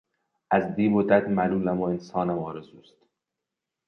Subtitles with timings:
[0.51, 2.95] از دیو و دد ملولم و انسانم آرزوست